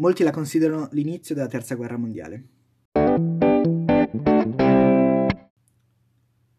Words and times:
Molti 0.00 0.22
la 0.22 0.30
considerano 0.30 0.88
l'inizio 0.92 1.34
della 1.34 1.48
terza 1.48 1.74
guerra 1.74 1.96
mondiale. 1.96 2.46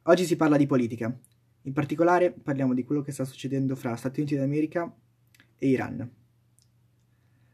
Oggi 0.03 0.25
si 0.25 0.35
parla 0.35 0.57
di 0.57 0.65
politica. 0.65 1.17
In 1.61 1.71
particolare 1.71 2.33
parliamo 2.33 2.73
di 2.73 2.83
quello 2.83 3.01
che 3.01 3.13
sta 3.13 3.23
succedendo 3.23 3.77
fra 3.77 3.95
Stati 3.95 4.19
Uniti 4.19 4.35
d'America 4.35 4.93
e 5.57 5.67
Iran. 5.69 6.11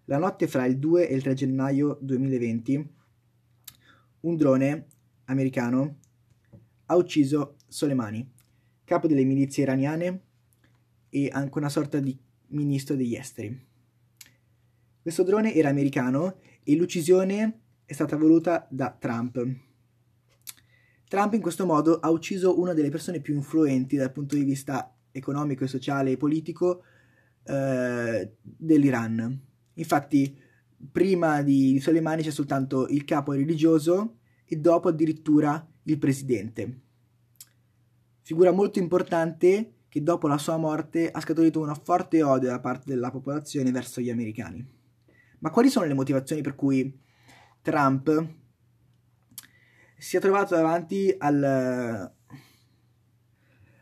La 0.06 0.18
notte 0.18 0.48
fra 0.48 0.66
il 0.66 0.80
2 0.80 1.08
e 1.08 1.14
il 1.14 1.22
3 1.22 1.34
gennaio 1.36 2.00
2020 2.02 2.94
un 4.22 4.36
drone 4.38 4.88
americano 5.26 6.00
ha 6.88 6.96
ucciso 6.96 7.58
Soleimani, 7.68 8.28
capo 8.84 9.06
delle 9.06 9.24
milizie 9.24 9.62
iraniane 9.62 10.22
e 11.10 11.30
anche 11.32 11.58
una 11.60 11.70
sorta 11.70 12.00
di 12.00 12.18
ministro 12.48 12.96
degli 12.96 13.14
esteri. 13.14 13.74
Questo 15.06 15.22
drone 15.22 15.54
era 15.54 15.70
americano 15.70 16.38
e 16.64 16.76
l'uccisione 16.76 17.60
è 17.86 17.94
stata 17.94 18.18
voluta 18.18 18.66
da 18.72 18.90
Trump. 18.90 19.40
Trump 21.08 21.34
in 21.34 21.42
questo 21.42 21.68
modo 21.68 22.00
ha 22.00 22.10
ucciso 22.10 22.60
una 22.60 22.74
delle 22.74 22.90
persone 22.90 23.20
più 23.20 23.36
influenti 23.36 23.98
dal 23.98 24.12
punto 24.12 24.34
di 24.34 24.44
vista 24.44 24.98
economico 25.12 25.68
sociale 25.68 26.10
e 26.10 26.18
politico 26.18 26.82
eh, 27.44 28.32
dell'Iran. 28.42 29.40
Infatti, 29.76 30.36
prima 30.92 31.44
di 31.44 31.80
Soleimani 31.80 32.24
c'è 32.24 32.32
soltanto 32.32 32.88
il 32.88 33.06
capo 33.06 33.34
religioso 33.34 34.22
e 34.44 34.56
dopo 34.56 34.88
addirittura 34.88 35.72
il 35.84 36.00
presidente. 36.00 36.80
Figura 38.22 38.50
molto 38.50 38.80
importante 38.80 39.74
che 39.88 40.02
dopo 40.02 40.28
la 40.28 40.40
sua 40.40 40.58
morte 40.58 41.12
ha 41.12 41.20
scaturito 41.20 41.60
un 41.60 41.72
forte 41.84 42.24
odio 42.24 42.50
da 42.50 42.60
parte 42.60 42.86
della 42.88 43.12
popolazione 43.12 43.70
verso 43.70 44.02
gli 44.02 44.10
americani. 44.10 44.76
Ma 45.40 45.50
quali 45.50 45.70
sono 45.70 45.86
le 45.86 45.94
motivazioni 45.94 46.42
per 46.42 46.56
cui 46.56 47.00
Trump 47.62 48.28
si 49.98 50.18
è 50.18 50.20
trovato 50.20 50.56
davanti 50.56 51.14
al, 51.18 52.14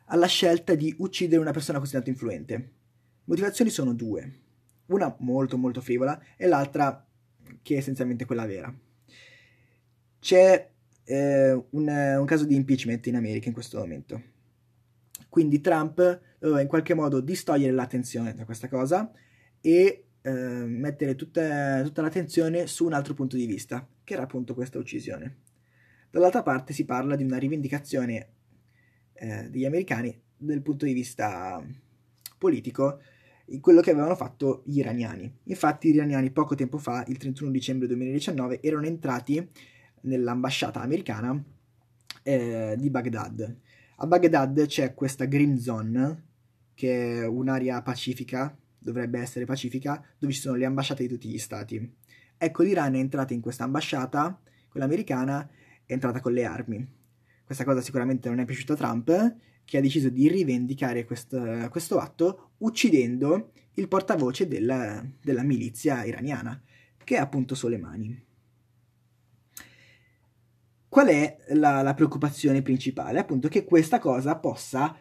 alla 0.05 0.27
scelta 0.27 0.75
di 0.75 0.93
uccidere 0.99 1.41
una 1.41 1.51
persona 1.51 1.79
così 1.79 1.93
tanto 1.93 2.09
influente? 2.09 2.71
Motivazioni 3.25 3.69
sono 3.69 3.93
due, 3.93 4.39
una 4.87 5.15
molto 5.19 5.57
molto 5.57 5.81
frivola 5.81 6.21
e 6.35 6.47
l'altra 6.47 7.05
che 7.61 7.75
è 7.75 7.77
essenzialmente 7.77 8.25
quella 8.25 8.45
vera. 8.45 8.73
C'è 10.19 10.71
eh, 11.05 11.51
un, 11.51 11.87
un 11.87 12.25
caso 12.25 12.45
di 12.45 12.55
impeachment 12.55 13.07
in 13.07 13.15
America 13.15 13.47
in 13.47 13.53
questo 13.53 13.79
momento. 13.79 14.31
Quindi 15.29 15.61
Trump 15.61 16.21
doveva 16.37 16.61
in 16.61 16.67
qualche 16.67 16.93
modo 16.93 17.19
distogliere 17.19 17.73
l'attenzione 17.73 18.35
da 18.35 18.45
questa 18.45 18.67
cosa 18.67 19.11
e 19.61 20.02
eh, 20.23 20.31
mettere 20.31 21.15
tutta, 21.15 21.81
tutta 21.83 22.01
l'attenzione 22.01 22.65
su 22.67 22.85
un 22.85 22.93
altro 22.93 23.13
punto 23.13 23.35
di 23.35 23.45
vista, 23.45 23.87
che 24.03 24.13
era 24.13 24.23
appunto 24.23 24.53
questa 24.53 24.79
uccisione. 24.79 25.37
Dall'altra 26.09 26.43
parte 26.43 26.73
si 26.73 26.85
parla 26.85 27.15
di 27.15 27.23
una 27.23 27.37
rivendicazione 27.37 28.27
eh, 29.13 29.49
degli 29.49 29.65
americani 29.65 30.17
dal 30.37 30.61
punto 30.61 30.85
di 30.85 30.93
vista 30.93 31.63
politico 32.37 32.99
in 33.47 33.59
quello 33.59 33.81
che 33.81 33.91
avevano 33.91 34.15
fatto 34.15 34.63
gli 34.65 34.77
iraniani. 34.77 35.39
Infatti 35.43 35.91
gli 35.91 35.95
iraniani 35.95 36.31
poco 36.31 36.55
tempo 36.55 36.77
fa, 36.77 37.03
il 37.07 37.17
31 37.17 37.51
dicembre 37.51 37.87
2019, 37.87 38.61
erano 38.61 38.85
entrati 38.85 39.45
nell'ambasciata 40.01 40.81
americana 40.81 41.41
eh, 42.23 42.75
di 42.77 42.89
Baghdad. 42.89 43.57
A 43.97 44.07
Baghdad 44.07 44.65
c'è 44.65 44.93
questa 44.93 45.25
Green 45.25 45.59
Zone, 45.59 46.23
che 46.73 47.21
è 47.21 47.27
un'area 47.27 47.81
pacifica, 47.81 48.55
dovrebbe 48.83 49.19
essere 49.19 49.45
pacifica, 49.45 50.03
dove 50.17 50.33
ci 50.33 50.39
sono 50.39 50.55
le 50.55 50.65
ambasciate 50.65 51.03
di 51.03 51.09
tutti 51.09 51.29
gli 51.29 51.39
stati. 51.39 51.95
Ecco, 52.37 52.63
l'Iran 52.63 52.95
è 52.95 52.99
entrata 52.99 53.33
in 53.33 53.41
questa 53.41 53.63
ambasciata, 53.63 54.39
quella 54.69 54.85
americana, 54.85 55.49
è 55.85 55.93
entrata 55.93 56.19
con 56.19 56.33
le 56.33 56.45
armi. 56.45 56.87
Questa 57.43 57.63
cosa 57.63 57.81
sicuramente 57.81 58.29
non 58.29 58.39
è 58.39 58.45
piaciuta 58.45 58.73
a 58.73 58.77
Trump, 58.77 59.35
che 59.65 59.77
ha 59.77 59.81
deciso 59.81 60.09
di 60.09 60.27
rivendicare 60.27 61.05
questo, 61.05 61.67
questo 61.69 61.99
atto 61.99 62.51
uccidendo 62.59 63.51
il 63.75 63.87
portavoce 63.87 64.47
della, 64.47 65.03
della 65.21 65.43
milizia 65.43 66.03
iraniana, 66.03 66.61
che 67.03 67.15
è 67.15 67.19
appunto 67.19 67.55
Soleimani. 67.55 68.25
Qual 70.87 71.07
è 71.07 71.37
la, 71.53 71.81
la, 71.81 71.93
preoccupazione 71.95 72.61
principale? 72.61 73.17
Appunto 73.17 73.47
che 73.47 73.63
questa 73.63 73.97
cosa 73.97 74.35
possa 74.35 74.95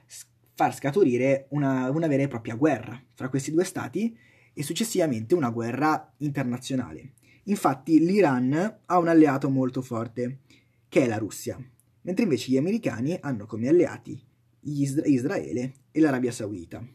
far 0.55 0.75
scaturire 0.75 1.47
una, 1.51 1.91
una 1.91 2.07
vera 2.07 2.23
e 2.23 2.29
propria 2.29 2.55
guerra 2.55 3.01
fra 3.15 3.29
questi 3.29 3.51
due 3.51 3.65
stati 3.65 4.17
e 4.53 4.63
successivamente 4.63 5.35
una 5.35 5.51
guerra 5.51 6.13
internazionale. 6.19 7.13
Infatti 7.45 7.99
l'Iran 7.99 8.81
ha 8.85 8.99
un 8.99 9.09
alleato 9.09 9.51
molto 9.51 9.83
forte, 9.83 10.41
che 10.89 11.03
è 11.03 11.07
la 11.07 11.19
Russia, 11.19 11.59
mentre 12.03 12.25
invece 12.25 12.53
gli 12.53 12.57
americani 12.57 13.17
hanno 13.21 13.47
come 13.47 13.69
alleati 13.69 14.21
Isra- 14.61 15.07
Israele 15.07 15.73
e 15.91 16.01
l'Arabia 16.01 16.31
Saudita. 16.31 16.87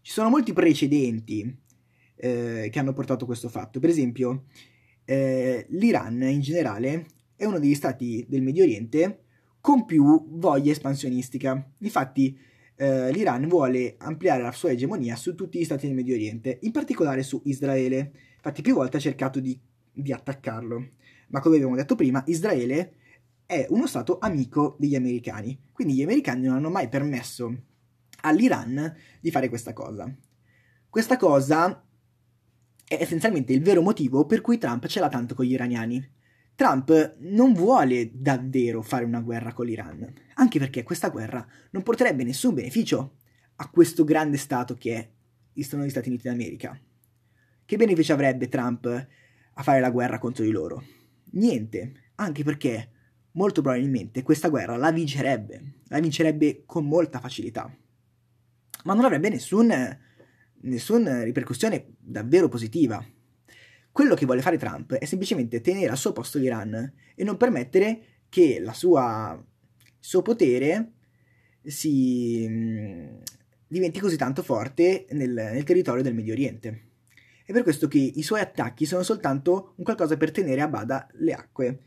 Ci 0.00 0.12
sono 0.12 0.30
molti 0.30 0.52
precedenti 0.52 1.56
eh, 2.16 2.68
che 2.70 2.78
hanno 2.78 2.94
portato 2.94 3.26
questo 3.26 3.48
fatto. 3.48 3.78
Per 3.78 3.90
esempio, 3.90 4.46
eh, 5.04 5.66
l'Iran 5.68 6.22
in 6.22 6.40
generale 6.40 7.06
è 7.36 7.44
uno 7.44 7.58
degli 7.58 7.74
stati 7.74 8.24
del 8.28 8.42
Medio 8.42 8.64
Oriente 8.64 9.24
con 9.60 9.84
più 9.84 10.38
voglia 10.38 10.72
espansionistica. 10.72 11.70
Infatti, 11.78 12.38
eh, 12.76 13.10
l'Iran 13.12 13.48
vuole 13.48 13.96
ampliare 13.98 14.42
la 14.42 14.52
sua 14.52 14.70
egemonia 14.70 15.16
su 15.16 15.34
tutti 15.34 15.58
gli 15.58 15.64
stati 15.64 15.86
del 15.86 15.96
Medio 15.96 16.14
Oriente, 16.14 16.58
in 16.62 16.72
particolare 16.72 17.22
su 17.22 17.40
Israele. 17.44 18.12
Infatti, 18.36 18.62
più 18.62 18.74
volte 18.74 18.96
ha 18.96 19.00
cercato 19.00 19.40
di, 19.40 19.58
di 19.92 20.12
attaccarlo. 20.12 20.90
Ma 21.28 21.40
come 21.40 21.56
abbiamo 21.56 21.76
detto 21.76 21.94
prima, 21.94 22.22
Israele 22.26 22.94
è 23.44 23.66
uno 23.70 23.86
stato 23.86 24.18
amico 24.20 24.76
degli 24.78 24.94
americani. 24.94 25.58
Quindi 25.72 25.94
gli 25.94 26.02
americani 26.02 26.46
non 26.46 26.56
hanno 26.56 26.70
mai 26.70 26.88
permesso 26.88 27.54
all'Iran 28.20 28.94
di 29.20 29.30
fare 29.30 29.48
questa 29.48 29.72
cosa. 29.72 30.12
Questa 30.88 31.16
cosa 31.16 31.84
è 32.86 32.96
essenzialmente 33.00 33.52
il 33.52 33.62
vero 33.62 33.82
motivo 33.82 34.24
per 34.24 34.40
cui 34.40 34.58
Trump 34.58 34.86
ce 34.86 35.00
l'ha 35.00 35.08
tanto 35.08 35.34
con 35.34 35.44
gli 35.44 35.52
iraniani. 35.52 36.16
Trump 36.58 37.18
non 37.18 37.52
vuole 37.52 38.10
davvero 38.12 38.82
fare 38.82 39.04
una 39.04 39.20
guerra 39.20 39.52
con 39.52 39.64
l'Iran, 39.64 40.12
anche 40.34 40.58
perché 40.58 40.82
questa 40.82 41.08
guerra 41.08 41.46
non 41.70 41.84
porterebbe 41.84 42.24
nessun 42.24 42.54
beneficio 42.54 43.18
a 43.54 43.68
questo 43.70 44.02
grande 44.02 44.38
Stato 44.38 44.74
che 44.74 45.12
sono 45.60 45.84
gli 45.84 45.88
Stati 45.88 46.08
Uniti 46.08 46.26
d'America. 46.26 46.76
Che 47.64 47.76
beneficio 47.76 48.12
avrebbe 48.12 48.48
Trump 48.48 48.86
a 48.86 49.62
fare 49.62 49.78
la 49.78 49.90
guerra 49.90 50.18
contro 50.18 50.42
di 50.42 50.50
loro? 50.50 50.82
Niente, 51.34 51.92
anche 52.16 52.42
perché 52.42 52.90
molto 53.32 53.62
probabilmente 53.62 54.24
questa 54.24 54.48
guerra 54.48 54.76
la 54.76 54.90
vincerebbe, 54.90 55.74
la 55.84 56.00
vincerebbe 56.00 56.64
con 56.66 56.88
molta 56.88 57.20
facilità, 57.20 57.72
ma 58.82 58.94
non 58.94 59.04
avrebbe 59.04 59.28
nessun, 59.28 59.72
nessuna 60.62 61.22
ripercussione 61.22 61.94
davvero 62.00 62.48
positiva 62.48 63.00
quello 63.92 64.14
che 64.14 64.26
vuole 64.26 64.42
fare 64.42 64.58
Trump 64.58 64.94
è 64.94 65.04
semplicemente 65.04 65.60
tenere 65.60 65.90
al 65.90 65.98
suo 65.98 66.12
posto 66.12 66.38
l'Iran 66.38 66.92
e 67.14 67.24
non 67.24 67.36
permettere 67.36 68.00
che 68.28 68.62
sua, 68.72 69.36
il 69.36 69.94
suo 69.98 70.22
potere 70.22 70.92
si 71.62 72.46
mh, 72.48 73.22
diventi 73.66 74.00
così 74.00 74.16
tanto 74.16 74.42
forte 74.42 75.06
nel, 75.10 75.30
nel 75.30 75.64
territorio 75.64 76.02
del 76.02 76.14
Medio 76.14 76.32
Oriente. 76.32 76.86
È 77.44 77.52
per 77.52 77.62
questo 77.62 77.88
che 77.88 77.98
i 77.98 78.22
suoi 78.22 78.40
attacchi 78.40 78.84
sono 78.84 79.02
soltanto 79.02 79.72
un 79.76 79.84
qualcosa 79.84 80.16
per 80.16 80.30
tenere 80.30 80.60
a 80.60 80.68
bada 80.68 81.08
le 81.14 81.32
acque. 81.32 81.80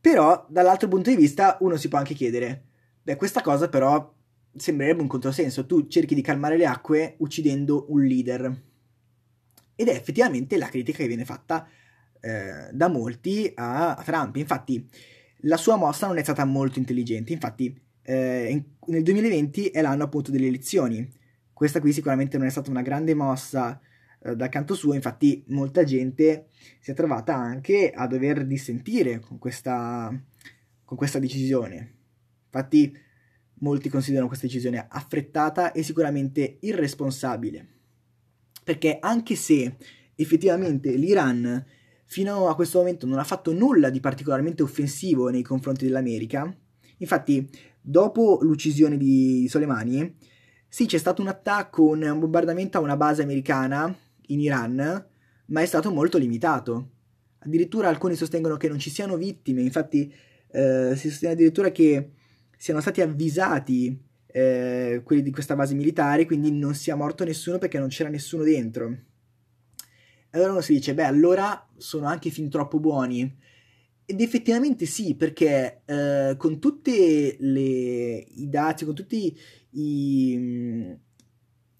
Però, 0.00 0.46
dall'altro 0.48 0.88
punto 0.88 1.10
di 1.10 1.16
vista, 1.16 1.58
uno 1.60 1.76
si 1.76 1.88
può 1.88 1.98
anche 1.98 2.14
chiedere, 2.14 2.64
beh, 3.02 3.16
questa 3.16 3.40
cosa 3.40 3.68
però 3.68 4.12
sembrerebbe 4.56 5.02
un 5.02 5.08
controsenso. 5.08 5.66
Tu 5.66 5.86
cerchi 5.86 6.14
di 6.14 6.22
calmare 6.22 6.56
le 6.56 6.66
acque 6.66 7.14
uccidendo 7.18 7.86
un 7.90 8.02
leader. 8.02 8.62
Ed 9.80 9.88
è 9.88 9.94
effettivamente 9.94 10.58
la 10.58 10.68
critica 10.68 10.98
che 10.98 11.06
viene 11.06 11.24
fatta 11.24 11.66
eh, 12.20 12.68
da 12.70 12.88
molti 12.88 13.50
a, 13.54 13.94
a, 13.94 14.02
Trump. 14.02 14.36
Infatti, 14.36 14.86
la 15.44 15.56
sua 15.56 15.76
mossa 15.76 16.06
non 16.06 16.18
è 16.18 16.22
stata 16.22 16.44
molto 16.44 16.78
intelligente. 16.78 17.32
Infatti, 17.32 17.74
eh, 18.02 18.48
in, 18.50 18.62
nel 18.88 19.02
2020 19.02 19.68
è 19.68 19.80
l'anno 19.80 20.04
appunto 20.04 20.30
delle 20.30 20.48
elezioni. 20.48 21.10
Questa 21.50 21.80
qui 21.80 21.94
sicuramente 21.94 22.36
non 22.36 22.46
è 22.46 22.50
stata 22.50 22.68
una 22.68 22.82
grande 22.82 23.14
mossa 23.14 23.80
eh, 24.22 24.36
dal 24.36 24.50
canto 24.50 24.74
suo, 24.74 24.92
infatti 24.92 25.44
molta 25.46 25.82
gente 25.82 26.48
si 26.78 26.90
è 26.90 26.94
trovata 26.94 27.34
anche 27.34 27.90
a 27.90 28.06
dover 28.06 28.44
dissentire 28.44 29.18
con 29.18 29.38
questa, 29.38 30.14
con 30.84 30.96
questa 30.98 31.18
decisione. 31.18 31.94
Infatti 32.44 32.94
molti 33.60 33.88
considerano 33.88 34.28
questa 34.28 34.46
decisione 34.46 34.86
affrettata 34.90 35.72
e 35.72 35.82
sicuramente 35.82 36.58
irresponsabile 36.60 37.79
perché 38.70 38.98
anche 39.00 39.34
se 39.34 39.74
effettivamente 40.14 40.92
l'Iran 40.92 41.64
fino 42.04 42.46
a 42.46 42.54
questo 42.54 42.78
momento 42.78 43.04
non 43.04 43.18
ha 43.18 43.24
fatto 43.24 43.52
nulla 43.52 43.90
di 43.90 43.98
particolarmente 43.98 44.62
offensivo 44.62 45.28
nei 45.28 45.42
confronti 45.42 45.86
dell'America, 45.86 46.56
infatti 46.98 47.50
dopo 47.80 48.38
l'uccisione 48.42 48.96
di 48.96 49.48
Soleimani, 49.48 50.14
sì 50.68 50.86
c'è 50.86 50.98
stato 50.98 51.20
un 51.20 51.26
attacco, 51.26 51.82
un 51.82 52.16
bombardamento 52.20 52.78
a 52.78 52.80
una 52.80 52.96
base 52.96 53.22
americana 53.22 53.92
in 54.26 54.38
Iran, 54.38 55.06
ma 55.46 55.60
è 55.60 55.66
stato 55.66 55.90
molto 55.90 56.16
limitato. 56.16 56.90
Addirittura 57.40 57.88
alcuni 57.88 58.14
sostengono 58.14 58.56
che 58.56 58.68
non 58.68 58.78
ci 58.78 58.90
siano 58.90 59.16
vittime, 59.16 59.62
infatti 59.62 60.14
eh, 60.52 60.94
si 60.94 61.08
sostiene 61.08 61.34
addirittura 61.34 61.72
che 61.72 62.12
siano 62.56 62.80
stati 62.80 63.00
avvisati 63.00 64.00
eh, 64.32 65.02
quelli 65.04 65.22
di 65.22 65.30
questa 65.30 65.56
base 65.56 65.74
militare, 65.74 66.26
quindi 66.26 66.50
non 66.50 66.74
sia 66.74 66.94
morto 66.94 67.24
nessuno 67.24 67.58
perché 67.58 67.78
non 67.78 67.88
c'era 67.88 68.08
nessuno 68.08 68.42
dentro. 68.42 68.96
Allora 70.30 70.52
uno 70.52 70.60
si 70.60 70.74
dice, 70.74 70.94
beh, 70.94 71.04
allora 71.04 71.68
sono 71.76 72.06
anche 72.06 72.30
fin 72.30 72.48
troppo 72.48 72.78
buoni. 72.78 73.38
Ed 74.04 74.20
effettivamente 74.20 74.86
sì, 74.86 75.14
perché 75.14 75.82
eh, 75.84 76.34
con 76.36 76.58
tutti 76.58 77.36
i 77.40 78.48
dati, 78.48 78.84
con 78.84 78.94
tutti 78.94 79.38
i, 79.70 80.96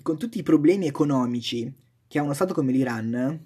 con 0.03 0.19
tutti 0.19 0.39
i 0.39 0.43
problemi 0.43 0.87
economici 0.87 1.73
che 2.07 2.19
ha 2.19 2.23
uno 2.23 2.35
Stato 2.35 2.55
come 2.55 2.73
l'Iran, 2.73 3.41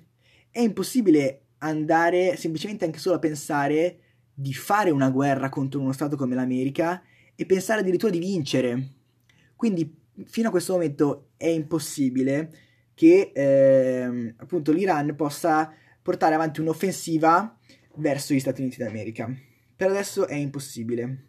è 0.50 0.60
impossibile 0.60 1.46
andare 1.58 2.36
semplicemente 2.36 2.84
anche 2.84 2.98
solo 2.98 3.16
a 3.16 3.20
pensare 3.20 3.98
di 4.34 4.52
fare 4.52 4.90
una 4.90 5.10
guerra 5.10 5.48
contro 5.48 5.80
uno 5.80 5.92
Stato 5.92 6.16
come 6.16 6.34
l'America 6.34 7.02
e 7.34 7.46
pensare 7.46 7.80
addirittura 7.80 8.12
di 8.12 8.18
vincere. 8.18 8.88
Quindi 9.56 10.02
fino 10.26 10.48
a 10.48 10.50
questo 10.50 10.72
momento 10.74 11.30
è 11.36 11.48
impossibile 11.48 12.50
che 12.94 13.32
eh, 13.34 14.34
appunto 14.36 14.72
l'Iran 14.72 15.14
possa 15.16 15.72
portare 16.00 16.34
avanti 16.34 16.60
un'offensiva 16.60 17.58
verso 17.96 18.34
gli 18.34 18.40
Stati 18.40 18.60
Uniti 18.60 18.78
d'America. 18.78 19.32
Per 19.76 19.88
adesso 19.88 20.26
è 20.26 20.34
impossibile. 20.34 21.28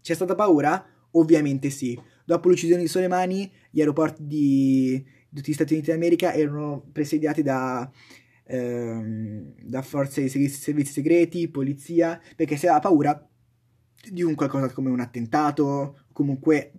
C'è 0.00 0.14
stata 0.14 0.34
paura? 0.34 0.84
Ovviamente 1.12 1.70
sì. 1.70 1.98
Dopo 2.24 2.48
l'uccisione 2.48 2.82
di 2.82 2.88
Soleimani, 2.88 3.50
gli 3.70 3.80
aeroporti 3.80 4.26
di, 4.26 5.04
tutti 5.32 5.50
gli 5.50 5.54
Stati 5.54 5.74
Uniti 5.74 5.90
d'America 5.90 6.34
erano 6.34 6.84
presidiati 6.92 7.42
da, 7.42 7.88
ehm, 8.44 9.54
da 9.62 9.82
forze 9.82 10.22
di 10.22 10.28
servizi, 10.28 10.60
servizi 10.60 10.92
segreti, 10.92 11.48
polizia, 11.48 12.20
perché 12.34 12.56
si 12.56 12.66
aveva 12.66 12.80
paura 12.80 13.28
di 14.10 14.22
un 14.22 14.34
qualcosa 14.34 14.72
come 14.72 14.90
un 14.90 15.00
attentato, 15.00 16.04
comunque 16.12 16.72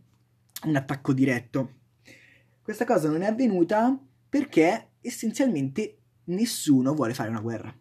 un 0.65 0.75
attacco 0.75 1.13
diretto. 1.13 1.73
Questa 2.61 2.85
cosa 2.85 3.09
non 3.09 3.21
è 3.21 3.27
avvenuta 3.27 3.97
perché 4.29 4.89
essenzialmente 5.01 5.97
nessuno 6.25 6.93
vuole 6.93 7.13
fare 7.13 7.29
una 7.29 7.39
guerra, 7.39 7.73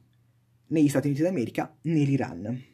né 0.69 0.82
gli 0.82 0.88
Stati 0.88 1.08
Uniti 1.08 1.22
d'America 1.22 1.76
né 1.82 2.04
l'Iran. 2.04 2.64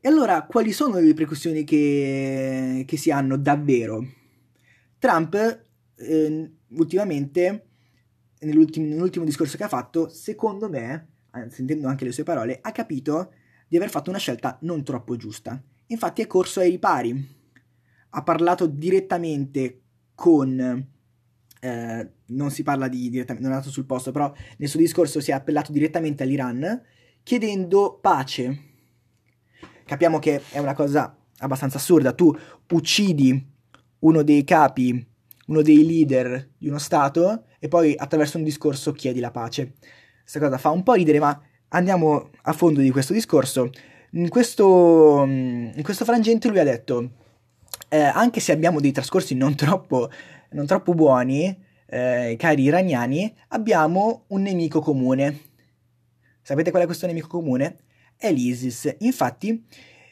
E 0.00 0.08
allora 0.08 0.42
quali 0.44 0.72
sono 0.72 0.96
le 0.96 1.06
ripercussioni 1.06 1.64
che, 1.64 2.84
che 2.86 2.96
si 2.96 3.10
hanno 3.10 3.36
davvero? 3.36 4.06
Trump 4.98 5.34
eh, 5.96 6.50
ultimamente, 6.68 7.66
nell'ultimo, 8.40 8.86
nell'ultimo 8.86 9.24
discorso 9.24 9.56
che 9.56 9.64
ha 9.64 9.68
fatto, 9.68 10.08
secondo 10.08 10.68
me, 10.68 11.08
sentendo 11.48 11.88
anche 11.88 12.04
le 12.04 12.12
sue 12.12 12.22
parole, 12.22 12.58
ha 12.60 12.70
capito 12.72 13.32
di 13.66 13.76
aver 13.76 13.90
fatto 13.90 14.10
una 14.10 14.18
scelta 14.18 14.58
non 14.62 14.84
troppo 14.84 15.16
giusta. 15.16 15.60
Infatti 15.86 16.22
è 16.22 16.26
corso 16.26 16.60
ai 16.60 16.70
ripari. 16.70 17.42
Ha 18.10 18.22
parlato 18.22 18.66
direttamente 18.66 19.82
con... 20.14 20.92
Eh, 21.60 22.10
non 22.26 22.50
si 22.50 22.62
parla 22.62 22.88
di 22.88 23.08
direttamente, 23.08 23.42
non 23.42 23.52
è 23.52 23.54
andato 23.54 23.72
sul 23.72 23.86
posto, 23.86 24.12
però 24.12 24.32
nel 24.58 24.68
suo 24.68 24.78
discorso 24.78 25.20
si 25.20 25.30
è 25.30 25.34
appellato 25.34 25.72
direttamente 25.72 26.22
all'Iran 26.22 26.82
chiedendo 27.22 27.98
pace. 28.00 28.72
Capiamo 29.84 30.18
che 30.18 30.42
è 30.50 30.58
una 30.58 30.74
cosa 30.74 31.16
abbastanza 31.38 31.78
assurda. 31.78 32.12
Tu 32.12 32.36
uccidi 32.70 33.52
uno 34.00 34.22
dei 34.22 34.44
capi, 34.44 35.06
uno 35.46 35.62
dei 35.62 35.86
leader 35.86 36.50
di 36.56 36.68
uno 36.68 36.78
Stato 36.78 37.46
e 37.58 37.68
poi 37.68 37.94
attraverso 37.96 38.36
un 38.36 38.44
discorso 38.44 38.92
chiedi 38.92 39.20
la 39.20 39.30
pace. 39.30 39.74
Questa 40.20 40.38
cosa 40.38 40.58
fa 40.58 40.70
un 40.70 40.82
po' 40.82 40.94
ridere, 40.94 41.18
ma 41.18 41.38
andiamo 41.74 42.30
a 42.42 42.52
fondo 42.52 42.80
di 42.80 42.90
questo 42.90 43.12
discorso. 43.12 43.70
In 44.12 44.28
questo, 44.28 45.24
in 45.26 45.80
questo 45.82 46.04
frangente 46.04 46.48
lui 46.48 46.60
ha 46.60 46.64
detto, 46.64 47.10
eh, 47.88 47.98
anche 47.98 48.40
se 48.40 48.52
abbiamo 48.52 48.80
dei 48.80 48.92
trascorsi 48.92 49.34
non 49.34 49.54
troppo, 49.56 50.08
non 50.50 50.66
troppo 50.66 50.94
buoni, 50.94 51.56
eh, 51.86 52.36
cari 52.38 52.62
iraniani, 52.62 53.34
abbiamo 53.48 54.24
un 54.28 54.42
nemico 54.42 54.80
comune. 54.80 55.40
Sapete 56.42 56.70
qual 56.70 56.84
è 56.84 56.86
questo 56.86 57.06
nemico 57.06 57.26
comune? 57.26 57.78
È 58.16 58.30
l'ISIS. 58.30 58.96
Infatti, 59.00 59.64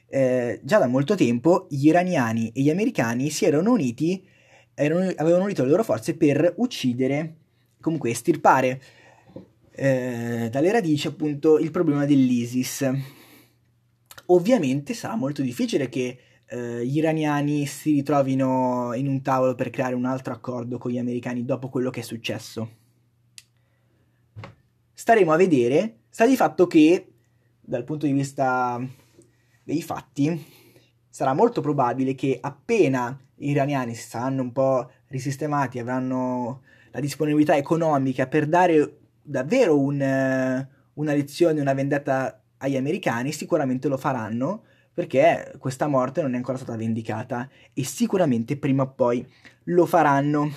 eh, 0.09 0.61
già 0.65 0.79
da 0.79 0.87
molto 0.89 1.15
tempo 1.15 1.67
gli 1.71 1.87
iraniani 1.87 2.51
e 2.55 2.63
gli 2.63 2.71
americani 2.71 3.31
si 3.31 3.45
erano 3.45 3.71
uniti, 3.71 4.27
erano, 4.75 5.13
avevano 5.17 5.45
unito 5.45 5.63
le 5.63 5.71
loro 5.71 5.85
forze 5.85 6.17
per 6.17 6.55
uccidere, 6.57 7.37
comunque 7.81 8.11
estirpare 8.11 8.81
eh, 9.75 10.49
dalle 10.51 10.73
radici 10.73 11.07
appunto 11.07 11.59
il 11.59 11.71
problema 11.71 12.05
dell'ISIS. 12.05 12.91
Ovviamente 14.27 14.95
sarà 14.95 15.17
molto 15.17 15.43
difficile 15.43 15.89
che 15.89 16.19
eh, 16.47 16.87
gli 16.87 16.99
iraniani 16.99 17.67
si 17.67 17.93
ritrovino 17.93 18.93
in 18.95 19.09
un 19.09 19.23
tavolo 19.23 19.55
per 19.55 19.71
creare 19.71 19.95
un 19.95 20.05
altro 20.05 20.33
accordo 20.33 20.79
con 20.79 20.91
gli 20.91 20.99
americani 20.99 21.45
dopo 21.45 21.69
quello 21.69 21.91
che 21.91 22.01
è 22.01 22.05
successo. 22.05 22.81
Staremo 24.93 25.33
a 25.33 25.37
vedere, 25.37 25.97
sta 26.11 26.27
di 26.27 26.37
fatto 26.37 26.67
che 26.67 27.07
dal 27.61 27.85
punto 27.85 28.07
di 28.07 28.13
vista 28.13 28.81
dei 29.65 29.83
fatti 29.83 30.45
sarà 31.09 31.33
molto 31.35 31.61
probabile 31.61 32.15
che 32.15 32.39
appena 32.41 33.19
gli 33.35 33.51
iraniani 33.51 33.95
si 33.95 34.09
saranno 34.09 34.43
un 34.43 34.53
po' 34.53 34.91
risistemati, 35.09 35.79
avranno 35.79 36.63
la 36.91 37.01
disponibilità 37.01 37.57
economica 37.57 38.27
per 38.27 38.47
dare 38.47 38.99
davvero 39.23 39.79
un, 39.79 40.01
una 40.95 41.13
lezione, 41.13 41.61
una 41.61 41.75
vendetta 41.75 42.43
agli 42.59 42.77
americani, 42.77 43.33
sicuramente 43.33 43.89
lo 43.89 43.97
faranno 43.97 44.65
perché 44.95 45.55
questa 45.59 45.87
morte 45.87 46.21
non 46.21 46.35
è 46.35 46.37
ancora 46.37 46.59
stata 46.59 46.77
vendicata 46.77 47.49
e 47.73 47.85
sicuramente 47.85 48.59
prima 48.59 48.83
o 48.83 48.93
poi 48.93 49.27
lo 49.65 49.87
faranno. 49.87 50.53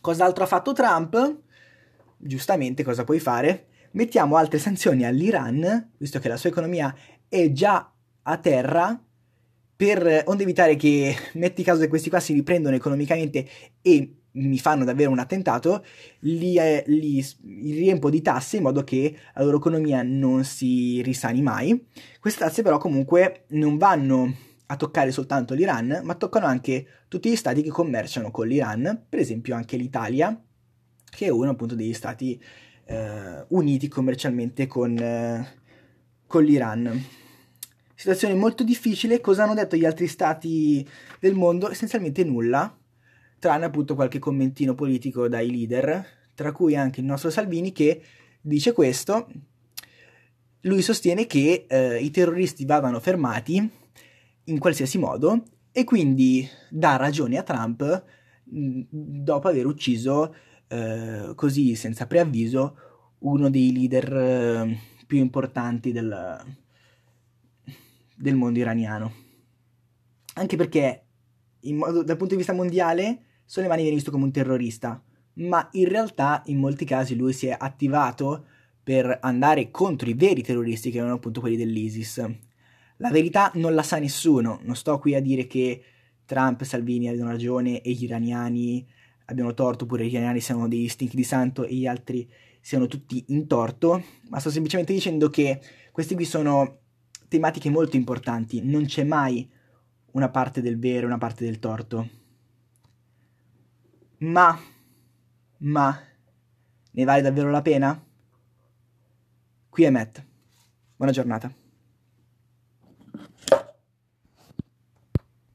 Cos'altro 0.00 0.44
ha 0.44 0.46
fatto 0.46 0.72
Trump? 0.72 1.38
Giustamente 2.16 2.84
cosa 2.84 3.04
puoi 3.04 3.18
fare? 3.18 3.66
Mettiamo 3.92 4.36
altre 4.36 4.58
sanzioni 4.58 5.04
all'Iran, 5.04 5.90
visto 5.96 6.20
che 6.20 6.28
la 6.28 6.36
sua 6.36 6.50
economia 6.50 6.94
è 7.28 7.50
già 7.50 7.92
a 8.22 8.36
terra, 8.38 9.02
per 9.74 10.24
onde 10.26 10.42
evitare 10.44 10.76
che, 10.76 11.16
metti 11.34 11.64
caso 11.64 11.80
che 11.80 11.88
questi 11.88 12.08
qua 12.08 12.20
si 12.20 12.32
riprendono 12.32 12.76
economicamente 12.76 13.48
e 13.82 14.19
mi 14.32 14.58
fanno 14.58 14.84
davvero 14.84 15.10
un 15.10 15.18
attentato, 15.18 15.84
li, 16.20 16.38
li, 16.38 17.24
li, 17.42 17.72
riempo 17.72 18.10
di 18.10 18.22
tasse 18.22 18.58
in 18.58 18.62
modo 18.62 18.84
che 18.84 19.16
la 19.34 19.42
loro 19.42 19.56
economia 19.56 20.02
non 20.02 20.44
si 20.44 21.02
risani 21.02 21.42
mai. 21.42 21.86
Queste 22.20 22.44
tasse 22.44 22.62
però 22.62 22.78
comunque 22.78 23.44
non 23.48 23.76
vanno 23.76 24.32
a 24.66 24.76
toccare 24.76 25.10
soltanto 25.10 25.54
l'Iran, 25.54 26.00
ma 26.04 26.14
toccano 26.14 26.46
anche 26.46 26.86
tutti 27.08 27.30
gli 27.30 27.36
stati 27.36 27.62
che 27.62 27.70
commerciano 27.70 28.30
con 28.30 28.46
l'Iran, 28.46 29.04
per 29.08 29.18
esempio 29.18 29.56
anche 29.56 29.76
l'Italia, 29.76 30.40
che 31.10 31.26
è 31.26 31.28
uno 31.28 31.50
appunto 31.50 31.74
degli 31.74 31.92
stati 31.92 32.40
eh, 32.84 33.44
uniti 33.48 33.88
commercialmente 33.88 34.68
con, 34.68 34.96
eh, 34.96 35.56
con 36.26 36.44
l'Iran. 36.44 37.04
Situazione 37.96 38.34
molto 38.34 38.62
difficile, 38.62 39.20
cosa 39.20 39.42
hanno 39.42 39.54
detto 39.54 39.76
gli 39.76 39.84
altri 39.84 40.06
stati 40.06 40.88
del 41.18 41.34
mondo? 41.34 41.68
Essenzialmente 41.68 42.22
nulla 42.22 42.79
tranne 43.40 43.64
appunto 43.64 43.96
qualche 43.96 44.20
commentino 44.20 44.76
politico 44.76 45.26
dai 45.26 45.50
leader, 45.50 46.06
tra 46.34 46.52
cui 46.52 46.76
anche 46.76 47.00
il 47.00 47.06
nostro 47.06 47.30
Salvini 47.30 47.72
che 47.72 48.00
dice 48.40 48.72
questo. 48.72 49.26
Lui 50.60 50.82
sostiene 50.82 51.26
che 51.26 51.66
eh, 51.66 51.98
i 51.98 52.10
terroristi 52.10 52.64
vadano 52.66 53.00
fermati 53.00 53.68
in 54.44 54.58
qualsiasi 54.58 54.98
modo 54.98 55.42
e 55.72 55.84
quindi 55.84 56.46
dà 56.68 56.96
ragione 56.96 57.38
a 57.38 57.42
Trump 57.42 58.04
mh, 58.44 58.82
dopo 58.90 59.48
aver 59.48 59.64
ucciso 59.66 60.34
eh, 60.68 61.32
così 61.34 61.74
senza 61.74 62.06
preavviso 62.06 62.76
uno 63.20 63.48
dei 63.48 63.72
leader 63.72 64.16
eh, 64.16 64.78
più 65.06 65.18
importanti 65.18 65.92
del, 65.92 66.44
del 68.16 68.34
mondo 68.34 68.58
iraniano. 68.58 69.12
Anche 70.34 70.56
perché 70.56 71.04
modo, 71.62 72.02
dal 72.02 72.16
punto 72.16 72.34
di 72.34 72.38
vista 72.38 72.52
mondiale 72.52 73.24
Soleimani 73.50 73.82
viene 73.82 73.96
visto 73.96 74.12
come 74.12 74.22
un 74.22 74.30
terrorista, 74.30 75.02
ma 75.32 75.68
in 75.72 75.88
realtà 75.88 76.40
in 76.46 76.58
molti 76.58 76.84
casi 76.84 77.16
lui 77.16 77.32
si 77.32 77.48
è 77.48 77.56
attivato 77.58 78.44
per 78.80 79.18
andare 79.22 79.72
contro 79.72 80.08
i 80.08 80.14
veri 80.14 80.40
terroristi 80.40 80.92
che 80.92 80.98
erano 80.98 81.14
appunto 81.14 81.40
quelli 81.40 81.56
dell'ISIS. 81.56 82.24
La 82.98 83.10
verità 83.10 83.50
non 83.54 83.74
la 83.74 83.82
sa 83.82 83.98
nessuno, 83.98 84.60
non 84.62 84.76
sto 84.76 85.00
qui 85.00 85.16
a 85.16 85.20
dire 85.20 85.48
che 85.48 85.82
Trump 86.26 86.60
e 86.60 86.64
Salvini 86.64 87.08
abbiano 87.08 87.32
ragione 87.32 87.80
e 87.80 87.90
gli 87.90 88.04
iraniani 88.04 88.86
abbiano 89.24 89.52
torto, 89.52 89.82
oppure 89.82 90.06
gli 90.06 90.12
iraniani 90.12 90.38
siano 90.38 90.68
dei 90.68 90.86
stinchi 90.86 91.16
di 91.16 91.24
santo 91.24 91.64
e 91.64 91.74
gli 91.74 91.88
altri 91.88 92.30
siano 92.60 92.86
tutti 92.86 93.24
in 93.30 93.48
torto, 93.48 94.00
ma 94.28 94.38
sto 94.38 94.50
semplicemente 94.50 94.92
dicendo 94.92 95.28
che 95.28 95.60
queste 95.90 96.14
qui 96.14 96.24
sono 96.24 96.82
tematiche 97.26 97.68
molto 97.68 97.96
importanti, 97.96 98.60
non 98.62 98.84
c'è 98.84 99.02
mai 99.02 99.50
una 100.12 100.28
parte 100.28 100.62
del 100.62 100.78
vero 100.78 101.02
e 101.02 101.06
una 101.06 101.18
parte 101.18 101.44
del 101.44 101.58
torto. 101.58 102.19
Ma, 104.20 104.58
ma, 105.60 105.98
Ne 106.92 107.04
vale 107.04 107.22
davvero 107.22 107.50
la 107.50 107.62
pena? 107.62 108.04
Qui 109.70 109.84
è 109.84 109.90
Matt. 109.90 110.22
Buona 110.96 111.12
giornata. 111.12 111.59